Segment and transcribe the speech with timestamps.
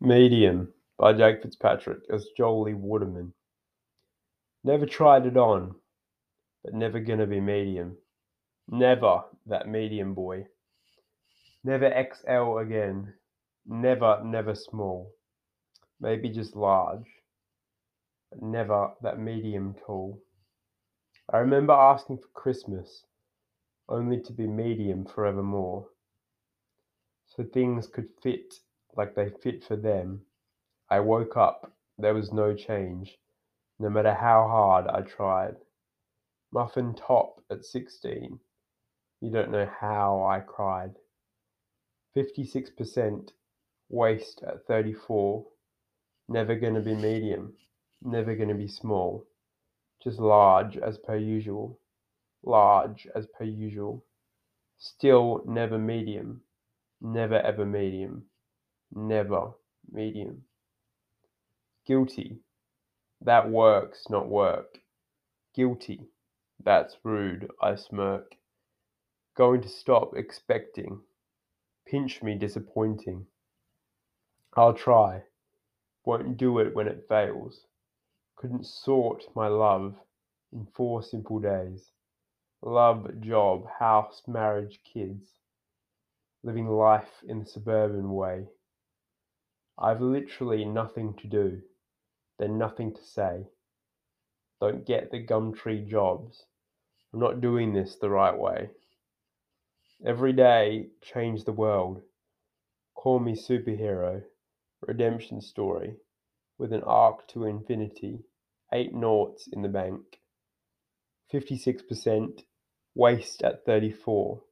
[0.00, 3.34] Medium by Jake Fitzpatrick as Joel Waterman.
[4.62, 5.74] Never tried it on,
[6.62, 7.96] but never gonna be medium.
[8.68, 10.46] Never that medium boy.
[11.64, 13.12] Never XL again.
[13.66, 15.10] Never, never small.
[16.00, 17.10] Maybe just large,
[18.30, 20.22] but never that medium tall.
[21.32, 23.04] I remember asking for Christmas,
[23.88, 25.88] only to be medium forevermore.
[27.26, 28.54] So things could fit
[28.96, 30.20] like they fit for them.
[30.90, 33.18] I woke up, there was no change,
[33.78, 35.56] no matter how hard I tried.
[36.52, 38.38] Muffin top at 16,
[39.20, 40.92] you don't know how I cried.
[42.16, 43.30] 56%
[43.90, 45.46] waist at 34,
[46.28, 47.52] never gonna be medium,
[48.02, 49.26] never gonna be small,
[50.02, 51.78] just large as per usual,
[52.42, 54.04] large as per usual.
[54.78, 56.40] Still never medium,
[57.00, 58.24] never ever medium
[58.92, 59.52] never
[59.90, 60.44] medium.
[61.86, 62.40] Guilty,
[63.20, 64.78] that works not work.
[65.54, 66.08] Guilty,
[66.62, 68.36] that's rude, I smirk.
[69.36, 71.00] Going to stop expecting,
[71.86, 73.26] pinch me disappointing.
[74.54, 75.22] I'll try,
[76.04, 77.66] won't do it when it fails.
[78.36, 79.94] Couldn't sort my love
[80.52, 81.90] in four simple days.
[82.62, 85.26] Love, job, house, marriage, kids.
[86.42, 88.46] Living life in the suburban way.
[89.80, 91.62] I've literally nothing to do,
[92.38, 93.46] then nothing to say.
[94.60, 96.46] Don't get the Gumtree jobs.
[97.12, 98.70] I'm not doing this the right way.
[100.04, 102.02] Every day, change the world.
[102.96, 104.22] Call me superhero.
[104.80, 105.94] Redemption story.
[106.58, 108.24] With an arc to infinity.
[108.72, 110.02] Eight noughts in the bank.
[111.32, 112.42] 56%.
[112.96, 114.42] Waist at 34.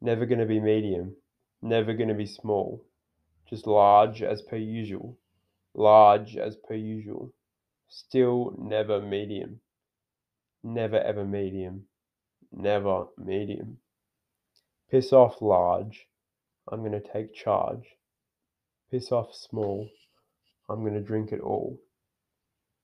[0.00, 1.16] Never gonna be medium.
[1.62, 2.84] Never gonna be small
[3.52, 5.18] just large as per usual,
[5.74, 7.30] large as per usual,
[7.86, 9.60] still never medium,
[10.62, 11.82] never ever medium,
[12.50, 13.76] never medium.
[14.90, 16.08] Piss off large,
[16.66, 17.84] I'm going to take charge.
[18.90, 19.86] Piss off small,
[20.70, 21.78] I'm going to drink it all.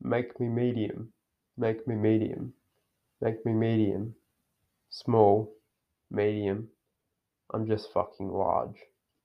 [0.00, 1.12] Make me medium,
[1.58, 2.54] make me medium,
[3.20, 4.14] make me medium,
[4.88, 5.52] small,
[6.10, 6.68] medium,
[7.52, 8.78] I'm just fucking large.